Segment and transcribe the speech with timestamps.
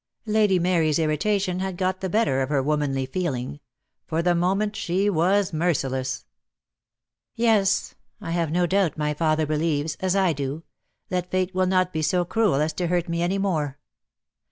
[0.25, 3.59] Lady Mary's irritation had got the better of her womanly feeling.
[4.07, 6.25] For the moment she was merciless.
[7.35, 7.93] "Yes.
[8.19, 10.63] I have no doubt my father believes— as I do—
[11.09, 13.77] that Fate will not be so cruel as to hurt me any more."